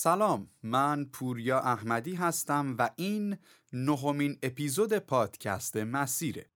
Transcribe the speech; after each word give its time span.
سلام 0.00 0.50
من 0.62 1.04
پوریا 1.04 1.60
احمدی 1.60 2.14
هستم 2.14 2.76
و 2.78 2.90
این 2.96 3.36
نهمین 3.72 4.38
اپیزود 4.42 4.98
پادکست 4.98 5.76
مسیره. 5.76 6.46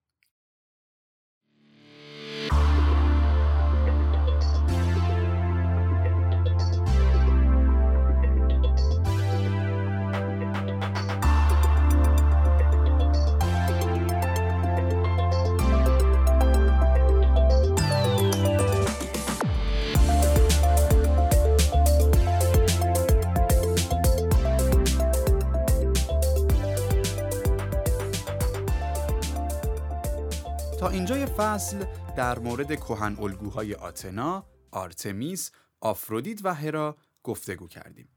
اینجای 30.92 31.27
فصل 31.27 31.84
در 32.16 32.38
مورد 32.38 32.77
کهن 32.77 33.16
الگوهای 33.20 33.74
آتنا، 33.74 34.46
آرتمیس، 34.70 35.51
آفرودیت 35.80 36.45
و 36.45 36.55
هرا 36.55 36.96
گفتگو 37.23 37.68
کردیم. 37.68 38.09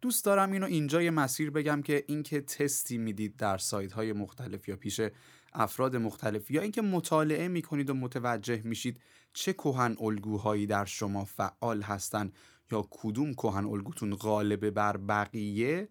دوست 0.00 0.24
دارم 0.24 0.52
اینو 0.52 0.66
اینجای 0.66 1.10
مسیر 1.10 1.50
بگم 1.50 1.82
که 1.82 2.04
اینکه 2.08 2.40
تستی 2.40 2.98
می‌دید 2.98 3.36
در 3.36 3.58
سایت 3.58 3.92
های 3.92 4.12
مختلف 4.12 4.68
یا 4.68 4.76
پیش 4.76 5.00
افراد 5.52 5.96
مختلف 5.96 6.50
یا 6.50 6.62
اینکه 6.62 6.82
مطالعه 6.82 7.48
می‌کنید 7.48 7.90
و 7.90 7.94
متوجه 7.94 8.62
میشید 8.64 9.00
چه 9.32 9.52
کهن 9.52 9.96
الگوهایی 10.00 10.66
در 10.66 10.84
شما 10.84 11.24
فعال 11.24 11.82
هستن 11.82 12.32
یا 12.72 12.88
کدوم 12.90 13.34
کهن 13.34 13.64
الگوتون 13.64 14.14
غالب 14.14 14.70
بر 14.70 14.96
بقیه 14.96 15.88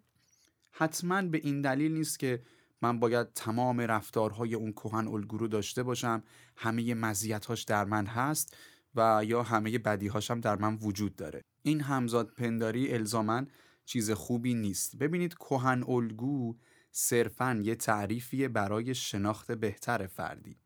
حتما 0.72 1.22
به 1.22 1.38
این 1.44 1.62
دلیل 1.62 1.92
نیست 1.92 2.20
که 2.20 2.42
من 2.86 3.00
باید 3.00 3.34
تمام 3.34 3.82
رفتارهای 3.82 4.56
اون 4.56 4.72
کهن 4.72 5.08
الگو 5.08 5.38
رو 5.38 5.48
داشته 5.48 5.84
باشم 5.84 6.24
همه 6.58 6.94
مزیتاش 6.94 7.64
در 7.64 7.86
من 7.86 8.06
هست 8.06 8.58
و 8.96 9.22
یا 9.26 9.44
همه 9.44 9.78
بدیهاش 9.78 10.32
هم 10.32 10.40
در 10.40 10.56
من 10.56 10.76
وجود 10.76 11.16
داره. 11.16 11.42
این 11.62 11.82
همزاد 11.82 12.32
پنداری 12.32 12.94
الزامن 12.94 13.48
چیز 13.86 14.12
خوبی 14.12 14.54
نیست. 14.54 14.98
ببینید 14.98 15.34
کهن 15.34 15.84
الگو 15.88 16.56
صرفا 16.92 17.62
یه 17.64 17.76
تعریفیه 17.76 18.48
برای 18.48 18.96
شناخت 18.96 19.52
بهتر 19.52 20.08
فردی. 20.08 20.58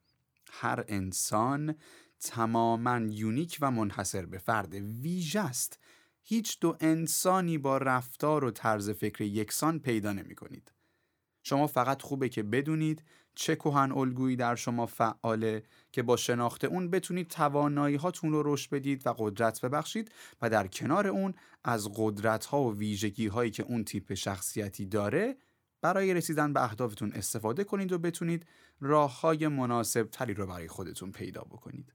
هر 0.51 0.85
انسان 0.87 1.75
تماما 2.19 2.97
یونیک 2.97 3.57
و 3.61 3.71
منحصر 3.71 4.25
به 4.25 4.37
فرد 4.37 4.73
ویژه 4.73 5.39
است. 5.39 5.79
هیچ 6.23 6.59
دو 6.59 6.77
انسانی 6.79 7.57
با 7.57 7.77
رفتار 7.77 8.45
و 8.45 8.51
طرز 8.51 8.89
فکر 8.89 9.21
یکسان 9.21 9.79
پیدا 9.79 10.13
نمی 10.13 10.35
کنید. 10.35 10.71
شما 11.43 11.67
فقط 11.67 12.01
خوبه 12.01 12.29
که 12.29 12.43
بدونید 12.43 13.03
چه 13.35 13.55
کهن 13.55 13.91
الگویی 13.91 14.35
در 14.35 14.55
شما 14.55 14.85
فعاله 14.85 15.63
که 15.91 16.03
با 16.03 16.17
شناخت 16.17 16.65
اون 16.65 16.89
بتونید 16.89 17.27
توانایی 17.27 17.95
هاتون 17.95 18.31
رو 18.31 18.53
رشد 18.53 18.69
بدید 18.69 19.07
و 19.07 19.13
قدرت 19.17 19.61
ببخشید 19.61 20.11
و 20.41 20.49
در 20.49 20.67
کنار 20.67 21.07
اون 21.07 21.33
از 21.63 21.89
قدرت 21.95 22.45
ها 22.45 22.61
و 22.61 22.75
ویژگی 22.75 23.27
هایی 23.27 23.51
که 23.51 23.63
اون 23.63 23.83
تیپ 23.83 24.13
شخصیتی 24.13 24.85
داره 24.85 25.37
برای 25.81 26.13
رسیدن 26.13 26.53
به 26.53 26.63
اهدافتون 26.63 27.11
استفاده 27.11 27.63
کنید 27.63 27.91
و 27.91 27.97
بتونید 27.97 28.45
راه 28.79 29.21
های 29.21 29.47
مناسب 29.47 30.03
تری 30.03 30.33
رو 30.33 30.47
برای 30.47 30.67
خودتون 30.67 31.11
پیدا 31.11 31.41
بکنید. 31.41 31.93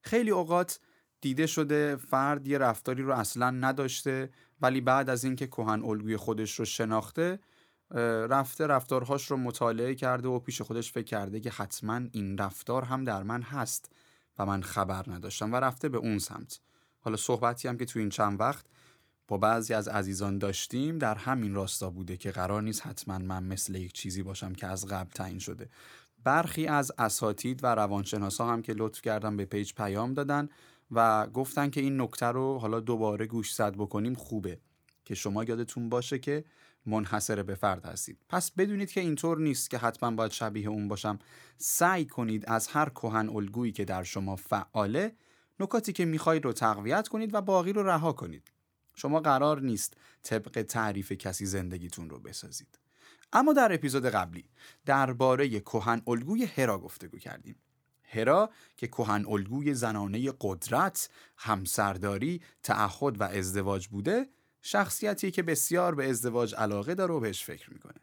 خیلی 0.00 0.30
اوقات 0.30 0.80
دیده 1.20 1.46
شده 1.46 1.96
فرد 1.96 2.48
یه 2.48 2.58
رفتاری 2.58 3.02
رو 3.02 3.12
اصلا 3.12 3.50
نداشته 3.50 4.30
ولی 4.60 4.80
بعد 4.80 5.10
از 5.10 5.24
اینکه 5.24 5.46
کهن 5.46 5.82
الگوی 5.84 6.16
خودش 6.16 6.58
رو 6.58 6.64
شناخته 6.64 7.38
رفته 8.30 8.66
رفتارهاش 8.66 9.30
رو 9.30 9.36
مطالعه 9.36 9.94
کرده 9.94 10.28
و 10.28 10.38
پیش 10.38 10.62
خودش 10.62 10.92
فکر 10.92 11.04
کرده 11.04 11.40
که 11.40 11.50
حتما 11.50 12.00
این 12.12 12.38
رفتار 12.38 12.84
هم 12.84 13.04
در 13.04 13.22
من 13.22 13.42
هست 13.42 13.92
و 14.38 14.46
من 14.46 14.62
خبر 14.62 15.04
نداشتم 15.08 15.52
و 15.52 15.56
رفته 15.56 15.88
به 15.88 15.98
اون 15.98 16.18
سمت. 16.18 16.60
حالا 17.00 17.16
صحبتی 17.16 17.68
هم 17.68 17.76
که 17.76 17.84
تو 17.84 17.98
این 17.98 18.08
چند 18.08 18.40
وقت 18.40 18.66
با 19.28 19.38
بعضی 19.38 19.74
از 19.74 19.88
عزیزان 19.88 20.38
داشتیم 20.38 20.98
در 20.98 21.14
همین 21.14 21.54
راستا 21.54 21.90
بوده 21.90 22.16
که 22.16 22.30
قرار 22.30 22.62
نیست 22.62 22.86
حتما 22.86 23.18
من 23.18 23.42
مثل 23.42 23.74
یک 23.74 23.92
چیزی 23.92 24.22
باشم 24.22 24.52
که 24.52 24.66
از 24.66 24.86
قبل 24.86 25.10
تعیین 25.10 25.38
شده. 25.38 25.68
برخی 26.24 26.66
از 26.66 26.92
اساتید 26.98 27.64
و 27.64 27.66
روانشناسا 27.66 28.46
هم 28.46 28.62
که 28.62 28.72
لطف 28.72 29.02
کردن 29.02 29.36
به 29.36 29.44
پیج 29.44 29.74
پیام 29.74 30.14
دادن 30.14 30.48
و 30.90 31.26
گفتن 31.26 31.70
که 31.70 31.80
این 31.80 32.00
نکته 32.00 32.26
رو 32.26 32.58
حالا 32.58 32.80
دوباره 32.80 33.26
گوش 33.26 33.54
زد 33.54 33.74
بکنیم 33.74 34.14
خوبه. 34.14 34.58
که 35.04 35.14
شما 35.14 35.44
یادتون 35.44 35.88
باشه 35.88 36.18
که 36.18 36.44
منحصر 36.86 37.42
به 37.42 37.54
فرد 37.54 37.84
هستید. 37.84 38.18
پس 38.28 38.50
بدونید 38.50 38.90
که 38.90 39.00
اینطور 39.00 39.38
نیست 39.38 39.70
که 39.70 39.78
حتما 39.78 40.10
باید 40.10 40.32
شبیه 40.32 40.68
اون 40.68 40.88
باشم. 40.88 41.18
سعی 41.58 42.04
کنید 42.04 42.44
از 42.46 42.68
هر 42.68 42.88
کهن 42.88 43.28
الگویی 43.28 43.72
که 43.72 43.84
در 43.84 44.02
شما 44.02 44.36
فعاله 44.36 45.16
نکاتی 45.60 45.92
که 45.92 46.04
می‌خواهید 46.04 46.44
رو 46.44 46.52
تقویت 46.52 47.08
کنید 47.08 47.34
و 47.34 47.40
باقی 47.40 47.72
رو 47.72 47.82
رها 47.82 48.12
کنید. 48.12 48.52
شما 48.94 49.20
قرار 49.20 49.60
نیست 49.60 49.94
طبق 50.22 50.62
تعریف 50.62 51.12
کسی 51.12 51.46
زندگیتون 51.46 52.10
رو 52.10 52.20
بسازید. 52.20 52.78
اما 53.32 53.52
در 53.52 53.72
اپیزود 53.72 54.06
قبلی 54.06 54.44
درباره 54.84 55.60
کهن 55.60 56.02
الگوی 56.06 56.44
هرا 56.44 56.78
گفتگو 56.78 57.18
کردیم. 57.18 57.56
هرا 58.02 58.50
که 58.76 58.86
کهن 58.86 59.24
الگوی 59.28 59.74
زنانه 59.74 60.32
قدرت، 60.40 61.10
همسرداری، 61.36 62.42
تعهد 62.62 63.20
و 63.20 63.24
ازدواج 63.24 63.88
بوده 63.88 64.28
شخصیتی 64.66 65.30
که 65.30 65.42
بسیار 65.42 65.94
به 65.94 66.10
ازدواج 66.10 66.54
علاقه 66.54 66.94
داره 66.94 67.14
و 67.14 67.20
بهش 67.20 67.44
فکر 67.44 67.72
می‌کنه. 67.72 68.00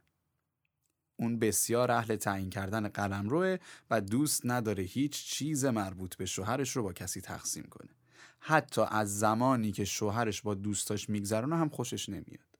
اون 1.19 1.39
بسیار 1.39 1.91
اهل 1.91 2.15
تعیین 2.15 2.49
کردن 2.49 2.87
قلمروه 2.87 3.57
و 3.89 4.01
دوست 4.01 4.41
نداره 4.45 4.83
هیچ 4.83 5.25
چیز 5.25 5.65
مربوط 5.65 6.15
به 6.15 6.25
شوهرش 6.25 6.75
رو 6.75 6.83
با 6.83 6.93
کسی 6.93 7.21
تقسیم 7.21 7.63
کنه. 7.63 7.89
حتی 8.39 8.81
از 8.81 9.19
زمانی 9.19 9.71
که 9.71 9.85
شوهرش 9.85 10.41
با 10.41 10.53
دوستاش 10.53 11.09
میگذرونه 11.09 11.55
هم 11.55 11.69
خوشش 11.69 12.09
نمیاد. 12.09 12.59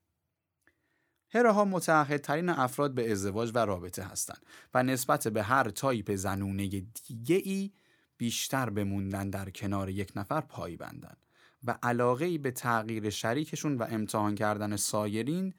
هراها 1.30 1.66
متعهدترین 1.66 2.50
افراد 2.50 2.94
به 2.94 3.12
ازدواج 3.12 3.52
و 3.56 3.58
رابطه 3.58 4.04
هستند 4.04 4.46
و 4.74 4.84
نسبت 4.84 5.28
به 5.28 5.44
هر 5.44 5.70
تایپ 5.70 6.16
زنونه 6.16 6.68
دیگه 7.08 7.42
ای 7.44 7.72
بیشتر 8.18 8.70
به 8.70 8.87
موندن 8.87 9.30
در 9.30 9.50
کنار 9.50 9.90
یک 9.90 10.12
نفر 10.16 10.42
پای 10.42 10.78
بندن 10.78 11.18
و 11.64 11.78
علاقه 11.84 12.26
ای 12.26 12.38
به 12.38 12.52
تغییر 12.52 13.10
شریکشون 13.10 13.78
و 13.78 13.84
امتحان 13.90 14.36
کردن 14.36 14.76
سایرین 14.76 15.54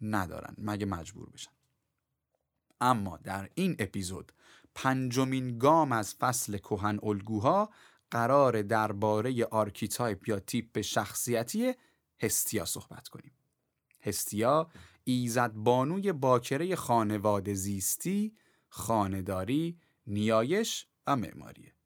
ندارن 0.00 0.54
مگه 0.58 0.86
مجبور 0.86 1.30
بشن 1.30 1.50
اما 2.80 3.16
در 3.16 3.50
این 3.54 3.76
اپیزود 3.78 4.32
پنجمین 4.74 5.58
گام 5.58 5.92
از 5.92 6.14
فصل 6.14 6.58
کهن 6.58 6.98
الگوها 7.02 7.70
قرار 8.10 8.62
درباره 8.62 9.44
archetype 9.44 10.28
یا 10.28 10.40
تیپ 10.40 10.80
شخصیتی 10.80 11.74
هستیا 12.22 12.64
صحبت 12.64 13.08
کنیم 13.08 13.32
هستیا 14.02 14.70
ایزد 15.04 15.52
بانوی 15.52 16.12
باکره 16.12 16.76
خانواده 16.76 17.54
زیستی، 17.54 18.34
خانداری، 18.68 19.78
نیایش 20.06 20.86
و 21.06 21.16
معماریه. 21.16 21.77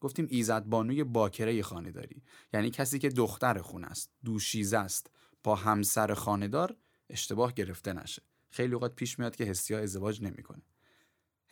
گفتیم 0.00 0.26
ایزد 0.30 0.64
بانوی 0.64 1.04
باکره 1.04 1.62
خانداری 1.62 2.22
یعنی 2.52 2.70
کسی 2.70 2.98
که 2.98 3.08
دختر 3.08 3.58
خون 3.58 3.84
است، 3.84 4.10
دوشیزه 4.24 4.78
است، 4.78 5.10
با 5.44 5.54
همسر 5.54 6.14
خاندار 6.14 6.76
اشتباه 7.10 7.52
گرفته 7.52 7.92
نشه. 7.92 8.22
خیلی 8.50 8.74
اوقات 8.74 8.94
پیش 8.94 9.18
میاد 9.18 9.36
که 9.36 9.46
هستیا 9.46 9.78
ازدواج 9.78 10.22
نمی‌کنه. 10.22 10.62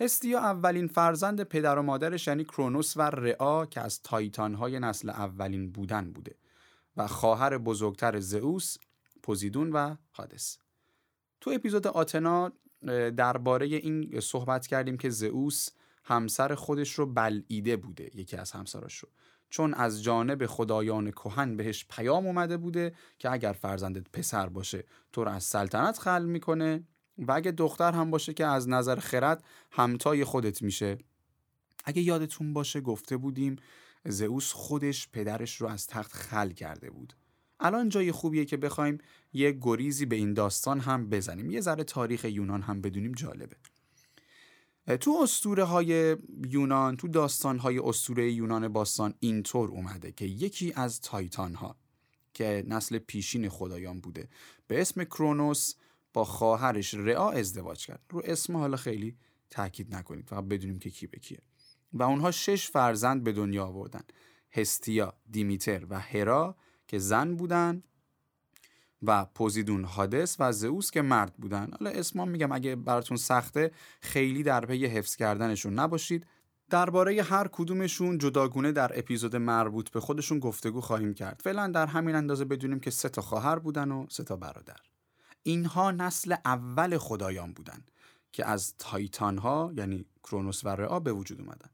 هستیا 0.00 0.38
اولین 0.38 0.86
فرزند 0.86 1.42
پدر 1.42 1.78
و 1.78 1.82
مادرش 1.82 2.26
یعنی 2.26 2.44
کرونوس 2.44 2.96
و 2.96 3.02
رعا 3.02 3.66
که 3.66 3.80
از 3.80 4.02
تایتان 4.02 4.54
های 4.54 4.80
نسل 4.80 5.10
اولین 5.10 5.72
بودن 5.72 6.12
بوده 6.12 6.34
و 6.96 7.06
خواهر 7.06 7.58
بزرگتر 7.58 8.20
زئوس، 8.20 8.76
پوزیدون 9.22 9.72
و 9.72 9.96
هادس. 10.12 10.58
تو 11.40 11.50
اپیزود 11.54 11.86
آتنا 11.86 12.52
درباره 13.16 13.66
این 13.66 14.20
صحبت 14.20 14.66
کردیم 14.66 14.96
که 14.96 15.10
زئوس 15.10 15.68
همسر 16.08 16.54
خودش 16.54 16.92
رو 16.92 17.06
بلعیده 17.06 17.76
بوده 17.76 18.10
یکی 18.14 18.36
از 18.36 18.52
همسراش 18.52 18.98
رو. 18.98 19.08
چون 19.50 19.74
از 19.74 20.02
جانب 20.02 20.46
خدایان 20.46 21.10
کهن 21.10 21.56
بهش 21.56 21.86
پیام 21.90 22.26
اومده 22.26 22.56
بوده 22.56 22.94
که 23.18 23.30
اگر 23.30 23.52
فرزندت 23.52 24.10
پسر 24.12 24.48
باشه 24.48 24.84
تو 25.12 25.24
رو 25.24 25.30
از 25.30 25.44
سلطنت 25.44 25.98
خل 25.98 26.24
می‌کنه 26.24 26.84
و 27.18 27.32
اگه 27.32 27.50
دختر 27.50 27.92
هم 27.92 28.10
باشه 28.10 28.34
که 28.34 28.46
از 28.46 28.68
نظر 28.68 28.96
خرد 28.96 29.44
همتای 29.70 30.24
خودت 30.24 30.62
میشه. 30.62 30.98
اگه 31.84 32.02
یادتون 32.02 32.52
باشه 32.52 32.80
گفته 32.80 33.16
بودیم 33.16 33.56
زئوس 34.04 34.52
خودش 34.52 35.08
پدرش 35.12 35.60
رو 35.60 35.68
از 35.68 35.86
تخت 35.86 36.12
خل 36.12 36.50
کرده 36.50 36.90
بود. 36.90 37.12
الان 37.60 37.88
جای 37.88 38.12
خوبیه 38.12 38.44
که 38.44 38.56
بخوایم 38.56 38.98
یه 39.32 39.58
گریزی 39.60 40.06
به 40.06 40.16
این 40.16 40.34
داستان 40.34 40.80
هم 40.80 41.08
بزنیم. 41.08 41.50
یه 41.50 41.60
ذره 41.60 41.84
تاریخ 41.84 42.24
یونان 42.24 42.62
هم 42.62 42.80
بدونیم 42.80 43.12
جالبه. 43.12 43.56
تو 44.96 45.18
اسطوره 45.22 45.64
های 45.64 46.16
یونان 46.48 46.96
تو 46.96 47.08
داستان 47.08 47.58
های 47.58 47.78
اسطوره 47.78 48.32
یونان 48.32 48.68
باستان 48.68 49.14
اینطور 49.20 49.70
اومده 49.70 50.12
که 50.12 50.24
یکی 50.24 50.72
از 50.76 51.00
تایتان 51.00 51.54
ها 51.54 51.76
که 52.34 52.64
نسل 52.66 52.98
پیشین 52.98 53.48
خدایان 53.48 54.00
بوده 54.00 54.28
به 54.66 54.80
اسم 54.80 55.04
کرونوس 55.04 55.74
با 56.12 56.24
خواهرش 56.24 56.94
رعا 56.94 57.30
ازدواج 57.30 57.86
کرد. 57.86 58.00
رو 58.10 58.22
اسم 58.24 58.56
حالا 58.56 58.76
خیلی 58.76 59.16
تاکید 59.50 59.94
نکنید 59.94 60.28
فقط 60.28 60.44
بدونیم 60.44 60.78
که 60.78 60.90
کی 60.90 61.06
به 61.06 61.18
کیه. 61.18 61.38
و 61.92 62.02
اونها 62.02 62.30
شش 62.30 62.70
فرزند 62.70 63.24
به 63.24 63.32
دنیا 63.32 63.66
آوردن 63.66 64.02
هستیا، 64.52 65.14
دیمیتر 65.30 65.86
و 65.90 66.00
هرا 66.00 66.56
که 66.86 66.98
زن 66.98 67.36
بودن 67.36 67.82
و 69.02 69.24
پوزیدون 69.24 69.84
هادس 69.84 70.36
و 70.38 70.52
زئوس 70.52 70.90
که 70.90 71.02
مرد 71.02 71.34
بودن. 71.34 71.70
حالا 71.80 71.90
اسما 71.90 72.24
میگم 72.24 72.52
اگه 72.52 72.76
براتون 72.76 73.16
سخته 73.16 73.72
خیلی 74.00 74.42
در 74.42 74.66
پی 74.66 74.86
حفظ 74.86 75.16
کردنشون 75.16 75.74
نباشید. 75.74 76.26
درباره 76.70 77.22
هر 77.22 77.48
کدومشون 77.52 78.18
جداگونه 78.18 78.72
در 78.72 78.98
اپیزود 78.98 79.36
مربوط 79.36 79.90
به 79.90 80.00
خودشون 80.00 80.38
گفتگو 80.38 80.80
خواهیم 80.80 81.14
کرد. 81.14 81.40
فعلا 81.44 81.66
در 81.66 81.86
همین 81.86 82.14
اندازه 82.14 82.44
بدونیم 82.44 82.80
که 82.80 82.90
سه 82.90 83.08
تا 83.08 83.22
خواهر 83.22 83.58
بودن 83.58 83.92
و 83.92 84.06
سه 84.08 84.24
تا 84.24 84.36
برادر. 84.36 84.76
اینها 85.42 85.90
نسل 85.90 86.34
اول 86.44 86.98
خدایان 86.98 87.52
بودن 87.52 87.84
که 88.32 88.46
از 88.46 88.74
تایتان 88.78 89.38
ها 89.38 89.72
یعنی 89.76 90.06
کرونوس 90.22 90.64
و 90.64 90.68
رعا 90.68 91.00
به 91.00 91.12
وجود 91.12 91.40
اومدن. 91.40 91.70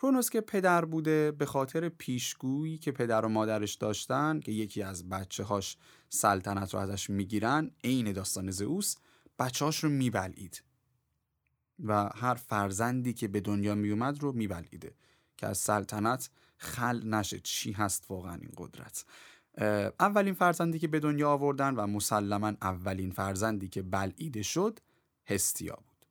کرونوس 0.00 0.30
که 0.30 0.40
پدر 0.40 0.84
بوده 0.84 1.30
به 1.30 1.46
خاطر 1.46 1.88
پیشگویی 1.88 2.78
که 2.78 2.92
پدر 2.92 3.24
و 3.24 3.28
مادرش 3.28 3.74
داشتن 3.74 4.40
که 4.40 4.52
یکی 4.52 4.82
از 4.82 5.08
بچه 5.08 5.44
هاش 5.44 5.76
سلطنت 6.08 6.74
رو 6.74 6.80
ازش 6.80 7.10
می‌گیرن 7.10 7.70
عین 7.84 8.12
داستان 8.12 8.50
زئوس 8.50 8.96
بچه 9.38 9.64
هاش 9.64 9.84
رو 9.84 9.90
میبلید 9.90 10.62
و 11.84 12.10
هر 12.14 12.34
فرزندی 12.34 13.12
که 13.12 13.28
به 13.28 13.40
دنیا 13.40 13.74
میومد 13.74 14.22
رو 14.22 14.32
میبلیده 14.32 14.94
که 15.36 15.46
از 15.46 15.58
سلطنت 15.58 16.30
خل 16.56 17.06
نشه. 17.06 17.40
چی 17.40 17.72
هست 17.72 18.04
واقعا 18.08 18.34
این 18.34 18.50
قدرت؟ 18.56 19.04
اولین 20.00 20.34
فرزندی 20.34 20.78
که 20.78 20.88
به 20.88 21.00
دنیا 21.00 21.30
آوردن 21.30 21.74
و 21.74 21.86
مسلما 21.86 22.52
اولین 22.62 23.10
فرزندی 23.10 23.68
که 23.68 23.82
بلعیده 23.82 24.42
شد 24.42 24.78
هستیا 25.26 25.74
بود. 25.74 26.06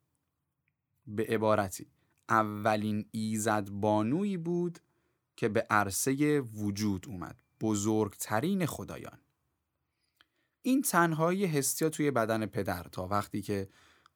به 1.08 1.26
عبارتی 1.26 1.88
اولین 2.30 3.06
ایزد 3.12 3.70
بانویی 3.70 4.38
بود 4.38 4.80
که 5.36 5.50
به 5.50 5.68
عرصه 5.70 6.40
وجود 6.40 7.06
اومد 7.08 7.42
بزرگترین 7.62 8.66
خدایان. 8.66 9.20
این 10.62 10.82
تنهایی 10.82 11.46
هستیا 11.46 11.90
توی 11.90 12.12
بدن 12.12 12.46
پدر 12.46 12.84
تا 12.84 13.08
وقتی 13.08 13.42
که 13.42 13.70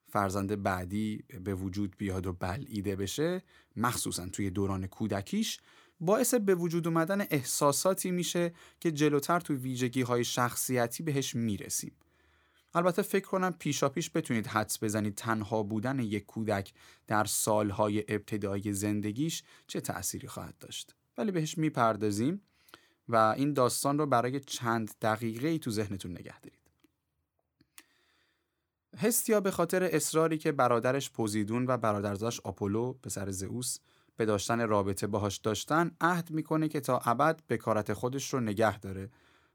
فرزند 0.08 0.62
بعدی 0.62 1.24
به 1.44 1.54
وجود 1.54 1.96
بیاد 1.98 2.26
و 2.26 2.32
بلعیده 2.32 2.96
بشه 2.96 3.42
مخصوصا 3.76 4.28
توی 4.28 4.50
دوران 4.50 4.86
کودکیش 4.86 5.60
باعث 6.00 6.34
به 6.34 6.54
وجود 6.54 6.88
اومدن 6.88 7.20
احساساتی 7.30 8.10
میشه 8.10 8.52
که 8.80 8.90
جلوتر 8.90 9.40
تو 9.40 9.54
ویژگی 9.54 10.02
های 10.02 10.24
شخصیتی 10.24 11.02
بهش 11.02 11.34
می‌رسیم. 11.34 11.92
البته 12.74 13.02
فکر 13.02 13.26
کنم 13.26 13.52
پیشا 13.58 13.88
پیش 13.88 14.10
بتونید 14.14 14.46
حدس 14.46 14.84
بزنید 14.84 15.14
تنها 15.14 15.62
بودن 15.62 15.98
یک 15.98 16.26
کودک 16.26 16.72
در 17.06 17.24
سالهای 17.24 18.04
ابتدایی 18.08 18.72
زندگیش 18.72 19.42
چه 19.66 19.80
تأثیری 19.80 20.28
خواهد 20.28 20.58
داشت. 20.58 20.94
ولی 21.18 21.30
بهش 21.30 21.58
می‌پردازیم 21.58 22.42
و 23.08 23.16
این 23.16 23.52
داستان 23.52 23.98
رو 23.98 24.06
برای 24.06 24.40
چند 24.40 24.90
دقیقه 25.02 25.48
ای 25.48 25.58
تو 25.58 25.70
ذهنتون 25.70 26.10
نگه 26.10 26.40
دارید. 26.40 26.62
هستیا 28.96 29.40
به 29.40 29.50
خاطر 29.50 29.82
اصراری 29.82 30.38
که 30.38 30.52
برادرش 30.52 31.10
پوزیدون 31.10 31.66
و 31.66 31.76
برادرزاش 31.76 32.40
آپولو 32.40 32.92
پسر 32.92 33.30
زئوس 33.30 33.78
به 34.16 34.24
داشتن 34.24 34.68
رابطه 34.68 35.06
باهاش 35.06 35.36
داشتن 35.36 35.90
عهد 36.00 36.30
می‌کنه 36.30 36.68
که 36.68 36.80
تا 36.80 36.98
ابد 36.98 37.42
بکارت 37.48 37.92
خودش 37.92 38.34
رو 38.34 38.40
نگه 38.40 38.78
داره 38.78 39.10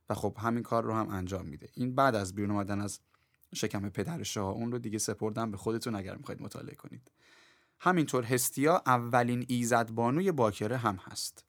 و 0.09 0.13
خب 0.13 0.35
همین 0.39 0.63
کار 0.63 0.83
رو 0.83 0.93
هم 0.93 1.09
انجام 1.09 1.45
میده. 1.45 1.69
این 1.73 1.95
بعد 1.95 2.15
از 2.15 2.35
بیرون 2.35 2.51
اومدن 2.51 2.81
از 2.81 2.99
شکم 3.55 3.89
پدرش 3.89 4.37
ها 4.37 4.51
اون 4.51 4.71
رو 4.71 4.79
دیگه 4.79 4.97
سپردم 4.97 5.51
به 5.51 5.57
خودتون 5.57 5.95
اگر 5.95 6.15
می‌خواید 6.15 6.41
مطالعه 6.41 6.75
کنید. 6.75 7.11
همینطور 7.79 8.23
هستیا 8.23 8.83
اولین 8.85 9.45
ایزد 9.47 9.91
بانوی 9.91 10.31
باکره 10.31 10.77
هم 10.77 10.95
هست. 10.95 11.43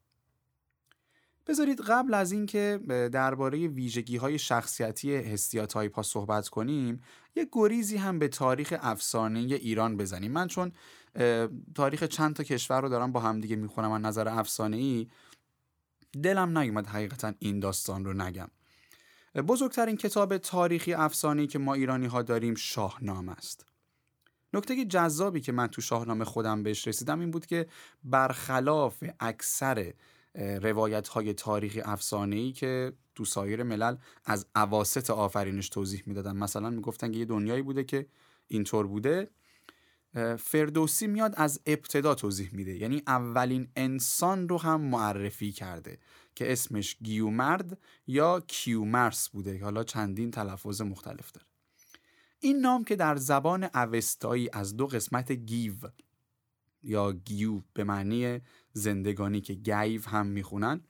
بذارید 1.47 1.81
قبل 1.81 2.13
از 2.13 2.31
اینکه 2.31 2.79
درباره 3.11 3.67
ویژگی 3.67 4.17
های 4.17 4.39
شخصیتی 4.39 5.15
هستیا 5.15 5.65
تایپ 5.65 6.01
صحبت 6.01 6.47
کنیم 6.47 7.01
یه 7.35 7.47
گریزی 7.51 7.97
هم 7.97 8.19
به 8.19 8.27
تاریخ 8.27 8.73
افسانه 8.81 9.39
ایران 9.39 9.97
بزنیم. 9.97 10.31
من 10.31 10.47
چون 10.47 10.71
تاریخ 11.75 12.03
چند 12.03 12.35
تا 12.35 12.43
کشور 12.43 12.81
رو 12.81 12.89
دارم 12.89 13.11
با 13.11 13.19
هم 13.19 13.39
دیگه 13.39 13.55
می‌خونم 13.55 13.91
از 13.91 14.01
نظر 14.01 14.27
افسانه 14.27 14.77
ای 14.77 15.07
دلم 16.23 16.57
نیومد 16.57 16.87
حقیقتا 16.87 17.33
این 17.39 17.59
داستان 17.59 18.05
رو 18.05 18.13
نگم. 18.13 18.47
بزرگترین 19.47 19.97
کتاب 19.97 20.37
تاریخی 20.37 20.93
افسانه‌ای 20.93 21.47
که 21.47 21.59
ما 21.59 21.73
ایرانی 21.73 22.05
ها 22.05 22.21
داریم 22.21 22.55
شاهنامه 22.55 23.31
است. 23.31 23.65
نکته 24.53 24.85
جذابی 24.85 25.41
که 25.41 25.51
من 25.51 25.67
تو 25.67 25.81
شاهنامه 25.81 26.25
خودم 26.25 26.63
بهش 26.63 26.87
رسیدم 26.87 27.19
این 27.19 27.31
بود 27.31 27.45
که 27.45 27.67
برخلاف 28.03 29.03
اکثر 29.19 29.93
روایت 30.35 31.07
های 31.07 31.33
تاریخی 31.33 31.81
افسانه 31.81 32.35
ای 32.35 32.51
که 32.51 32.93
تو 33.15 33.25
سایر 33.25 33.63
ملل 33.63 33.95
از 34.25 34.45
عواست 34.55 35.09
آفرینش 35.09 35.69
توضیح 35.69 36.03
می‌دادن 36.05 36.37
مثلا 36.37 36.69
می‌گفتن 36.69 37.11
که 37.11 37.19
یه 37.19 37.25
دنیایی 37.25 37.61
بوده 37.61 37.83
که 37.83 38.07
اینطور 38.47 38.87
بوده 38.87 39.29
فردوسی 40.39 41.07
میاد 41.07 41.33
از 41.37 41.61
ابتدا 41.65 42.15
توضیح 42.15 42.49
میده. 42.51 42.75
یعنی 42.75 43.03
اولین 43.07 43.67
انسان 43.75 44.49
رو 44.49 44.57
هم 44.57 44.81
معرفی 44.81 45.51
کرده 45.51 45.99
که 46.35 46.51
اسمش 46.51 46.97
گیومرد 47.03 47.77
یا 48.07 48.39
کیومرث 48.47 49.29
بوده. 49.29 49.63
حالا 49.63 49.83
چندین 49.83 50.31
تلفظ 50.31 50.81
مختلف 50.81 51.31
داره. 51.31 51.47
این 52.39 52.59
نام 52.59 52.83
که 52.83 52.95
در 52.95 53.15
زبان 53.15 53.69
اوستایی 53.73 54.49
از 54.53 54.77
دو 54.77 54.87
قسمت 54.87 55.31
گیو 55.31 55.75
یا 56.83 57.11
گیو 57.13 57.61
به 57.73 57.83
معنی 57.83 58.39
زندگانی 58.73 59.41
که 59.41 59.53
گیو 59.53 60.01
هم 60.07 60.27
می‌خونن 60.27 60.81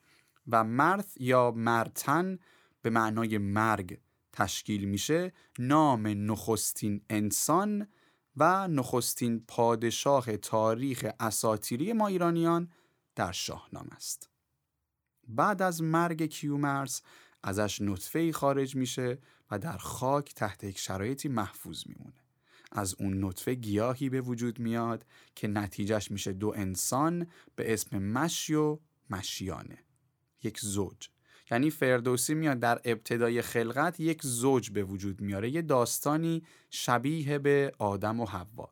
و 0.48 0.64
مرث 0.64 1.18
یا 1.20 1.52
مرتن 1.52 2.40
به 2.82 2.90
معنای 2.90 3.38
مرگ 3.38 4.00
تشکیل 4.34 4.86
میشه. 4.86 5.34
نام 5.60 6.08
نخستین 6.08 7.02
انسان 7.10 7.88
و 8.38 8.68
نخستین 8.68 9.44
پادشاه 9.48 10.38
تاریخ 10.38 11.06
اساتیری 11.20 11.94
ما 11.94 12.08
ایرانیان 12.08 12.72
در 13.16 13.32
شاهنامه 13.32 13.94
است. 13.94 14.30
بعد 15.28 15.62
از 15.62 15.84
مرگ 15.84 16.26
کیومرس 16.26 17.02
ازش 17.44 17.82
نطفه 17.82 18.32
خارج 18.32 18.76
میشه 18.76 19.20
و 19.52 19.60
در 19.60 19.78
خاک 19.78 20.34
تحت 20.34 20.64
یک 20.64 20.80
شرایطی 20.80 21.30
محفوظ 21.30 21.84
میمونه. 21.88 22.24
از 22.72 22.96
اون 23.00 23.26
نطفه 23.26 23.54
گیاهی 23.54 24.10
به 24.10 24.22
وجود 24.22 24.60
میاد 24.60 25.06
که 25.36 25.48
نتیجهش 25.48 26.12
میشه 26.12 26.34
دو 26.34 26.54
انسان 26.56 27.28
به 27.56 27.74
اسم 27.74 27.98
مشی 27.98 28.54
و 28.54 28.80
مشیانه. 29.10 29.78
یک 30.44 30.60
زوج. 30.60 31.10
یعنی 31.52 31.70
فردوسی 31.70 32.34
میاد 32.34 32.60
در 32.60 32.82
ابتدای 32.86 33.42
خلقت 33.42 34.00
یک 34.00 34.22
زوج 34.24 34.72
به 34.72 34.84
وجود 34.84 35.22
میاره 35.22 35.50
یه 35.50 35.62
داستانی 35.62 36.44
شبیه 36.70 37.40
به 37.40 37.72
آدم 37.78 38.20
و 38.20 38.26
حوا. 38.26 38.70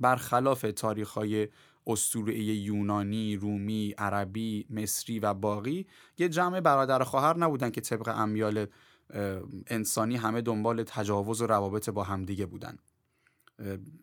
برخلاف 0.00 0.66
تاریخهای 0.76 1.48
اسطوره 1.86 2.38
یونانی، 2.38 3.36
رومی، 3.36 3.94
عربی، 3.98 4.66
مصری 4.70 5.18
و 5.18 5.34
باقی 5.34 5.86
یه 6.18 6.28
جمع 6.28 6.60
برادر 6.60 7.04
خواهر 7.04 7.36
نبودن 7.36 7.70
که 7.70 7.80
طبق 7.80 8.08
امیال 8.08 8.66
انسانی 9.66 10.16
همه 10.16 10.40
دنبال 10.40 10.82
تجاوز 10.82 11.40
و 11.40 11.46
روابط 11.46 11.90
با 11.90 12.04
همدیگه 12.04 12.46
بودن. 12.46 12.76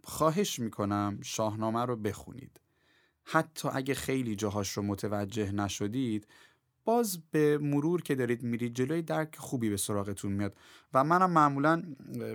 خواهش 0.03 0.59
می‌کنم 0.59 1.19
شاهنامه 1.23 1.85
رو 1.85 1.95
بخونید. 1.95 2.59
حتی 3.23 3.69
اگه 3.73 3.93
خیلی 3.93 4.35
جاهاش 4.35 4.69
رو 4.69 4.83
متوجه 4.83 5.51
نشدید 5.51 6.27
باز 6.85 7.17
به 7.31 7.57
مرور 7.57 8.01
که 8.01 8.15
دارید 8.15 8.43
میرید 8.43 8.73
جلوی 8.73 9.01
درک 9.01 9.35
خوبی 9.35 9.69
به 9.69 9.77
سراغتون 9.77 10.31
میاد. 10.31 10.57
و 10.93 11.03
منم 11.03 11.31
معمولا 11.31 11.83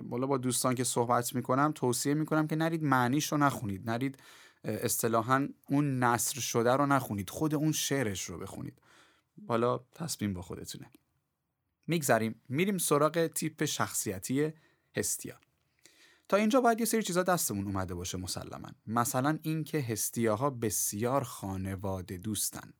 بالا 0.02 0.26
با 0.26 0.38
دوستان 0.38 0.74
که 0.74 0.84
صحبت 0.84 1.34
می‌کنم 1.34 1.72
توصیه 1.74 2.14
می‌کنم 2.14 2.46
که 2.46 2.56
نرید 2.56 2.82
معنیش 2.82 3.32
رو 3.32 3.38
نخونید. 3.38 3.90
نرید 3.90 4.18
اصطلاحا 4.64 5.48
اون 5.68 5.98
نصر 5.98 6.40
شده 6.40 6.72
رو 6.72 6.86
نخونید. 6.86 7.30
خود 7.30 7.54
اون 7.54 7.72
شعرش 7.72 8.24
رو 8.24 8.38
بخونید. 8.38 8.82
حالا 9.48 9.78
تصمیم 9.94 10.34
با 10.34 10.42
خودتونه. 10.42 10.90
میگذریم. 11.86 12.40
میریم 12.48 12.78
سراغ 12.78 13.26
تیپ 13.26 13.64
شخصیتی 13.64 14.52
هستیا. 14.96 15.34
تا 16.28 16.36
اینجا 16.36 16.60
باید 16.60 16.80
یه 16.80 16.86
سری 16.86 17.02
چیزا 17.02 17.22
دستمون 17.22 17.66
اومده 17.66 17.94
باشه 17.94 18.18
مسلما. 18.18 18.68
مثلا 18.86 19.38
اینکه 19.42 19.80
هستیاها 19.80 20.50
بسیار 20.50 21.22
خانواده 21.22 22.16
دوستن. 22.16 22.72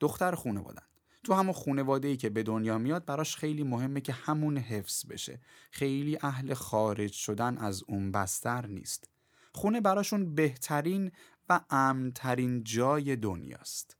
دختر 0.00 0.34
خانوادن 0.34 0.82
تو 1.26 1.34
همون 1.34 1.52
خانواده 1.52 2.08
ای 2.08 2.16
که 2.16 2.30
به 2.30 2.42
دنیا 2.42 2.78
میاد 2.78 3.04
براش 3.04 3.36
خیلی 3.36 3.64
مهمه 3.64 4.00
که 4.00 4.12
همون 4.12 4.58
حفظ 4.58 5.06
بشه. 5.06 5.40
خیلی 5.70 6.18
اهل 6.22 6.54
خارج 6.54 7.12
شدن 7.12 7.58
از 7.58 7.82
اون 7.86 8.12
بستر 8.12 8.66
نیست. 8.66 9.10
خونه 9.52 9.80
براشون 9.80 10.34
بهترین 10.34 11.12
و 11.48 11.60
امنترین 11.70 12.64
جای 12.64 13.16
دنیاست. 13.16 13.96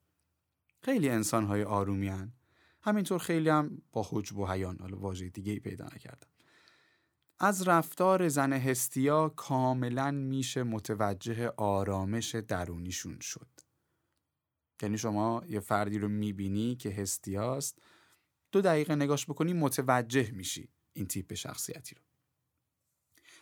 خیلی 0.83 1.09
انسانهای 1.09 1.63
آرومی 1.63 2.09
هن. 2.09 2.33
همینطور 2.83 3.19
خیلی 3.19 3.49
هم 3.49 3.83
با 3.93 4.07
حجب 4.11 4.39
و 4.39 4.47
حیان 4.47 4.79
حالا 4.81 4.99
واژه 4.99 5.29
دیگه 5.29 5.53
ای 5.53 5.61
پیدا 5.61 5.85
نکردم. 5.85 6.29
از 7.39 7.69
رفتار 7.69 8.29
زن 8.29 8.53
هستیا 8.53 9.29
کاملا 9.29 10.11
میشه 10.11 10.63
متوجه 10.63 11.49
آرامش 11.57 12.35
درونیشون 12.35 13.21
شد. 13.21 13.66
یعنی 14.83 14.99
شما 14.99 15.43
یه 15.49 15.61
فردی 15.61 15.99
رو 15.99 16.09
می‌بینی 16.09 16.77
که 16.77 16.91
هستیاست 16.91 17.79
دو 18.53 18.61
دقیقه 18.61 18.95
نگاش 18.95 19.27
بکنی 19.27 19.53
متوجه 19.53 20.31
میشی 20.31 20.69
این 20.93 21.07
تیپ 21.07 21.35
شخصیتی 21.35 21.95
رو. 21.95 22.03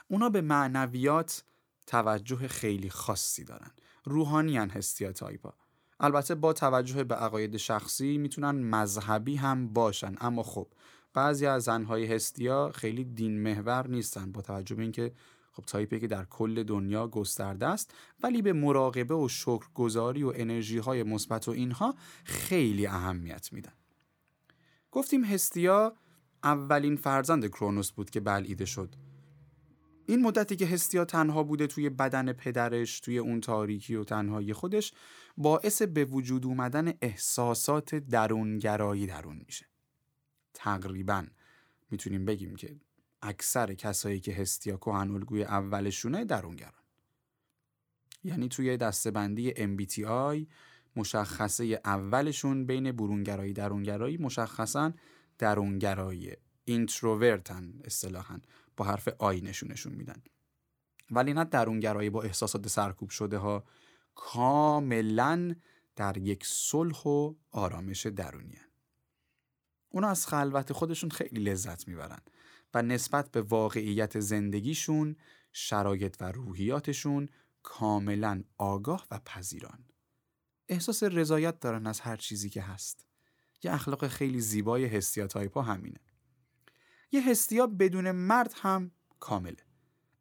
اونا 0.09 0.29
به 0.29 0.41
معنویات 0.41 1.45
توجه 1.87 2.49
خیلی 2.49 2.91
خاصی 2.91 3.45
دارن. 3.45 3.71
روحانیان 4.05 4.71
هستیا 4.71 5.13
تایپا 5.13 5.55
البته 6.01 6.35
با 6.35 6.53
توجه 6.53 7.05
به 7.05 7.15
عقاید 7.15 7.57
شخصی 7.57 8.19
می‌تونن 8.19 8.51
مذهبی 8.51 9.37
هم 9.37 9.69
باشن. 9.69 10.15
اما 10.21 10.43
خب 10.43 10.69
بعضی 11.15 11.47
از 11.47 11.63
زنهای 11.63 12.07
هستیا 12.07 12.73
خیلی 12.75 13.05
دین 13.05 13.43
محور 13.43 13.87
نیستن 13.89 14.33
با 14.33 14.43
توجه 14.43 14.75
به 14.75 14.83
اینکه 14.83 15.13
خب 15.57 15.65
تایپی 15.65 16.01
که 16.01 16.07
در 16.07 16.25
کل 16.25 16.63
دنیا 16.63 17.09
گسترده 17.09 17.67
است 17.67 17.95
ولی 18.23 18.43
به 18.43 18.53
مراقبه 18.53 19.15
و 19.15 19.29
شکرگزاری 19.29 20.23
و 20.23 20.33
انرژی 20.37 20.79
های 20.79 21.03
مثبت 21.03 21.49
و 21.49 21.51
اینها 21.51 21.95
خیلی 22.25 22.87
اهمیت 22.87 23.53
میدن. 23.53 23.73
گفتیم 24.91 25.25
هستیا 25.25 25.97
اولین 26.43 26.97
فرزند 26.97 27.47
کرونوس 27.47 27.93
بود 27.93 28.11
که 28.11 28.21
بلعیده 28.21 28.65
شد. 28.65 28.95
این 30.07 30.23
مدتی 30.23 30.57
که 30.57 30.67
هستیا 30.67 31.05
تنها 31.05 31.43
بوده 31.43 31.67
توی 31.67 31.91
بدن 31.91 32.33
پدرش 32.33 33.01
توی 33.01 33.19
اون 33.19 33.41
تاریکی 33.41 33.95
و 33.95 34.05
تنهایی 34.05 34.53
خودش 34.53 34.93
باعث 35.37 35.83
به 35.83 36.05
وجود 36.05 36.47
اومدن 36.47 36.93
احساسات 37.03 37.95
درونگرایی 37.95 39.07
درون 39.07 39.43
میشه. 39.47 39.67
تقریبا 40.55 41.27
می‌تونیم 41.91 42.25
بگیم 42.25 42.57
که 42.57 42.77
اکثر 43.25 43.75
کسایی 43.75 44.21
که 44.21 44.33
هستیا 44.33 44.77
کهن 44.77 45.11
الگوی 45.11 45.45
اولشونه 45.45 46.25
درونگران. 46.25 46.85
یعنی 48.25 48.49
توی 48.49 48.77
دستبندی 48.77 49.53
MBTI 49.53 50.47
مشخصه 50.97 51.81
اولشون 51.85 52.67
بین 52.67 52.93
برونگرایی 52.93 53.53
درونگرایی 53.53 54.17
مشخصا 54.17 54.93
درونگرایی. 55.39 56.33
اینتروورتن 56.65 57.81
اصطلاحا 57.85 58.41
با 58.77 58.85
حرف 58.85 59.09
آی 59.19 59.41
نشونشون 59.41 59.93
میدن. 59.93 60.23
ولی 61.11 61.33
نه 61.33 61.45
درونگرایی 61.45 62.11
با 62.11 62.23
احساسات 62.23 62.69
سرکوب 62.69 63.11
شده 63.11 63.39
ها 63.39 63.65
کاملا 64.15 65.55
در 65.97 66.17
یک 66.17 66.47
صلح 66.47 67.03
و 67.03 67.35
آرامش 67.51 68.07
درونی 68.07 68.59
اونا 69.89 70.09
از 70.09 70.27
خلوت 70.27 70.73
خودشون 70.73 71.11
خیلی 71.11 71.45
لذت 71.45 71.89
می‌برن. 71.89 72.19
و 72.75 72.83
نسبت 72.83 73.31
به 73.31 73.43
واقعیت 73.43 74.21
زندگیشون 74.21 75.17
شرایط 75.53 76.17
و 76.21 76.33
روحیاتشون 76.33 77.29
کاملا 77.63 78.43
آگاه 78.59 79.07
و 79.11 79.21
پذیران. 79.27 79.85
احساس 80.69 81.03
رضایت 81.03 81.61
دارن 81.61 81.87
از 81.87 82.01
هر 82.01 82.17
چیزی 82.17 82.51
که 82.51 82.63
هست. 82.63 83.07
یه 83.63 83.75
اخلاق 83.75 84.07
خیلی 84.07 84.41
زیبای 84.41 84.87
هستیا 84.87 85.27
تایپا 85.27 85.63
همینه. 85.63 86.01
یه 87.13 87.31
هستیا 87.31 87.67
بدون 87.67 88.11
مرد 88.11 88.55
هم 88.57 88.91
کامله. 89.21 89.57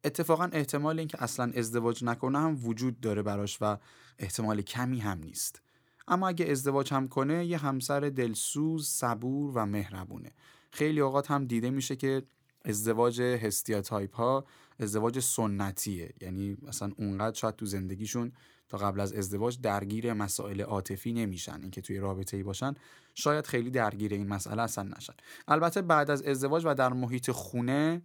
اتفاقا 0.04 0.44
احتمال 0.44 0.98
اینکه 0.98 1.22
اصلا 1.22 1.52
ازدواج 1.56 2.04
نکنه 2.04 2.38
هم 2.38 2.66
وجود 2.66 3.00
داره 3.00 3.22
براش 3.22 3.58
و 3.60 3.78
احتمال 4.18 4.62
کمی 4.62 5.00
هم 5.00 5.18
نیست. 5.18 5.62
اما 6.08 6.28
اگه 6.28 6.46
ازدواج 6.50 6.94
هم 6.94 7.08
کنه 7.08 7.46
یه 7.46 7.58
همسر 7.58 8.00
دلسوز 8.00 8.88
صبور 8.88 9.52
و 9.54 9.66
مهربونه. 9.66 10.32
خیلی 10.70 11.00
اوقات 11.00 11.30
هم 11.30 11.46
دیده 11.46 11.70
میشه 11.70 11.96
که 11.96 12.22
ازدواج 12.64 13.20
هستیا 13.20 13.82
تایپ 13.82 14.14
ها 14.14 14.46
ازدواج 14.78 15.20
سنتیه. 15.20 16.14
یعنی 16.20 16.56
مثلا 16.62 16.92
اونقدر 16.96 17.36
شاید 17.36 17.56
تو 17.56 17.66
زندگیشون 17.66 18.32
تا 18.68 18.78
قبل 18.78 19.00
از 19.00 19.12
ازدواج 19.12 19.60
درگیر 19.60 20.12
مسائل 20.12 20.60
عاطفی 20.60 21.12
نمیشن. 21.12 21.60
اینکه 21.60 21.80
توی 21.80 21.98
رابطه 21.98 22.36
ای 22.36 22.42
باشن 22.42 22.74
شاید 23.14 23.46
خیلی 23.46 23.70
درگیر 23.70 24.14
این 24.14 24.28
مسئله 24.28 24.62
اصلا 24.62 24.94
نشن. 24.96 25.14
البته 25.48 25.82
بعد 25.82 26.10
از 26.10 26.22
ازدواج 26.22 26.62
و 26.66 26.74
در 26.74 26.92
محیط 26.92 27.30
خونه 27.30 28.02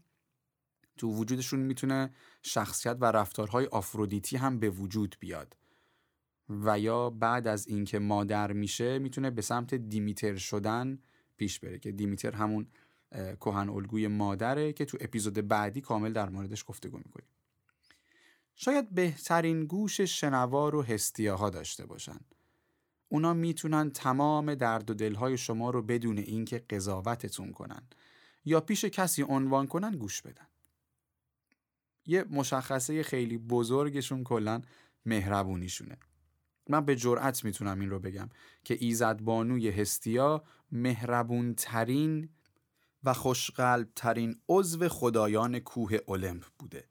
تو 0.97 1.15
وجودشون 1.15 1.59
می‌تونه 1.59 2.13
شخصیت 2.41 2.97
و 2.99 3.05
رفتارهای 3.05 3.65
آفرودیتی 3.65 4.37
هم 4.37 4.59
به 4.59 4.69
وجود 4.69 5.15
بیاد. 5.19 5.57
و 6.49 6.79
یا 6.79 7.09
بعد 7.09 7.47
از 7.47 7.67
اینکه 7.67 7.99
مادر 7.99 8.51
میشه 8.51 8.99
می‌تونه 8.99 9.31
به 9.31 9.41
سمت 9.41 9.75
دیمیتر 9.75 10.35
شدن 10.35 10.99
پیش 11.37 11.59
بره. 11.59 11.79
که 11.79 11.91
دیمیتر 11.91 12.31
همون 12.31 12.67
کهن 13.11 13.69
الگوی 13.69 14.07
مادره 14.07 14.73
که 14.73 14.85
تو 14.85 14.97
اپیزود 15.01 15.33
بعدی 15.33 15.81
کامل 15.81 16.13
در 16.13 16.29
موردش 16.29 16.63
گفتگو 16.67 16.97
می‌کنیم. 16.97 17.29
شاید 18.55 18.89
بهترین 18.89 19.65
گوش 19.65 20.01
شنوا 20.01 20.69
رو 20.69 20.83
هستیاها 20.83 21.49
داشته 21.49 21.85
باشن. 21.85 22.19
اونا 23.09 23.33
می‌تونن 23.33 23.89
تمام 23.89 24.55
درد 24.55 24.89
و 24.89 24.93
دلهای 24.93 25.37
شما 25.37 25.69
رو 25.69 25.81
بدون 25.81 26.17
اینکه 26.17 26.59
قضاوتتون 26.59 27.51
کنن 27.51 27.81
یا 28.45 28.61
پیش 28.61 28.85
کسی 28.85 29.23
عنوان 29.23 29.67
کنن 29.67 29.91
گوش 29.91 30.21
بدن. 30.21 30.47
یه 32.05 32.23
مشخصه 32.23 33.03
خیلی 33.03 33.37
بزرگشون 33.37 34.23
کلا 34.23 34.61
مهربونیشونه. 35.05 35.97
من 36.69 36.85
به 36.85 36.95
جرأت 36.95 37.45
می‌تونم 37.45 37.79
این 37.79 37.89
رو 37.89 37.99
بگم 37.99 38.29
که 38.63 38.77
ایزد 38.79 39.21
بانوی 39.21 39.69
هستیا 39.69 40.43
مهربون 40.71 41.55
ترین 41.55 42.29
و 43.03 43.13
خوشقلب 43.13 43.89
ترین 43.95 44.41
عضو 44.49 44.89
خدایان 44.89 45.59
کوه 45.59 45.97
المپ 46.07 46.45
بوده. 46.59 46.87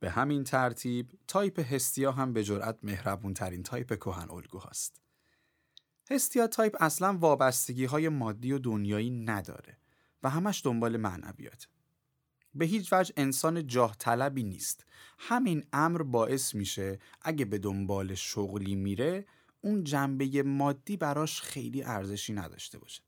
به 0.00 0.10
همین 0.10 0.44
ترتیب 0.44 1.18
تایپ 1.28 1.72
هستیا 1.72 2.12
هم 2.12 2.32
به 2.32 2.44
جرأت 2.44 2.78
مهربون 2.82 3.34
ترین 3.34 3.62
تایپ 3.62 3.98
کهن 3.98 4.30
الگو 4.30 4.58
هست 4.58 5.00
هستیا 6.10 6.46
تایپ 6.46 6.76
اصلا 6.80 7.18
وابستگی 7.18 7.84
های 7.84 8.08
مادی 8.08 8.52
و 8.52 8.58
دنیایی 8.58 9.10
نداره 9.10 9.78
و 10.22 10.30
همش 10.30 10.60
دنبال 10.64 10.96
معنویات. 10.96 11.68
به 12.54 12.64
هیچ 12.64 12.92
وجه 12.92 13.12
انسان 13.16 13.66
جاه 13.66 13.96
طلبی 13.98 14.42
نیست. 14.42 14.86
همین 15.18 15.64
امر 15.72 16.02
باعث 16.02 16.54
میشه 16.54 16.98
اگه 17.22 17.44
به 17.44 17.58
دنبال 17.58 18.14
شغلی 18.14 18.74
میره 18.74 19.26
اون 19.60 19.84
جنبه 19.84 20.42
مادی 20.42 20.96
براش 20.96 21.40
خیلی 21.40 21.82
ارزشی 21.82 22.32
نداشته 22.32 22.78
باشه. 22.78 23.02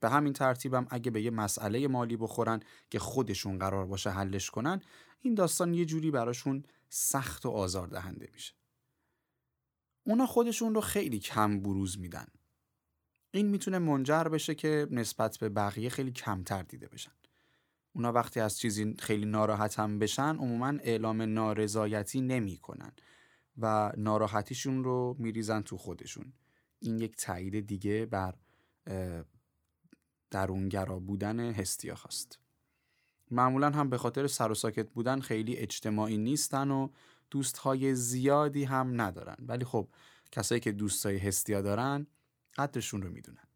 به 0.00 0.08
همین 0.10 0.32
ترتیبم 0.32 0.86
اگه 0.90 1.10
به 1.10 1.22
یه 1.22 1.30
مسئله 1.30 1.88
مالی 1.88 2.16
بخورن 2.16 2.60
که 2.90 2.98
خودشون 2.98 3.58
قرار 3.58 3.86
باشه 3.86 4.10
حلش 4.10 4.50
کنن 4.50 4.80
این 5.20 5.34
داستان 5.34 5.74
یه 5.74 5.84
جوری 5.84 6.10
براشون 6.10 6.64
سخت 6.88 7.46
و 7.46 7.50
آزار 7.50 7.88
دهنده 7.88 8.28
میشه. 8.32 8.54
اونا 10.04 10.26
خودشون 10.26 10.74
رو 10.74 10.80
خیلی 10.80 11.18
کم 11.18 11.60
بروز 11.60 11.98
میدن. 11.98 12.26
این 13.30 13.46
می‌تونه 13.46 13.78
منجر 13.78 14.24
بشه 14.24 14.54
که 14.54 14.86
نسبت 14.90 15.38
به 15.38 15.48
بقیه 15.48 15.88
خیلی 15.88 16.12
کمتر 16.12 16.62
دیده 16.62 16.88
بشن. 16.88 17.12
اونا 17.92 18.12
وقتی 18.12 18.40
از 18.40 18.58
چیزی 18.58 18.94
خیلی 18.98 19.26
ناراحت 19.26 19.78
هم 19.78 19.98
بشن 19.98 20.36
عموما 20.36 20.66
اعلام 20.66 21.22
نارضایتی 21.22 22.20
نمی‌کنن 22.20 22.92
و 23.58 23.92
ناراحتیشون 23.96 24.84
رو 24.84 25.16
میریزن 25.18 25.62
تو 25.62 25.76
خودشون. 25.76 26.32
این 26.78 26.98
یک 26.98 27.16
تایید 27.16 27.66
دیگه 27.66 28.06
بر 28.06 28.34
درونگرا 30.30 30.98
بودن 30.98 31.40
هستیا 31.40 31.94
هست 31.94 32.38
معمولا 33.30 33.70
هم 33.70 33.90
به 33.90 33.98
خاطر 33.98 34.26
سر 34.26 34.50
و 34.50 34.54
ساکت 34.54 34.90
بودن 34.90 35.20
خیلی 35.20 35.56
اجتماعی 35.56 36.18
نیستن 36.18 36.70
و 36.70 36.88
دوستهای 37.30 37.94
زیادی 37.94 38.64
هم 38.64 39.00
ندارن. 39.00 39.36
ولی 39.38 39.64
خب 39.64 39.88
کسایی 40.32 40.60
که 40.60 40.72
دوستای 40.72 41.18
هستیا 41.18 41.62
دارن 41.62 42.06
قدرشون 42.56 43.02
رو 43.02 43.10
می‌دونن. 43.10 43.46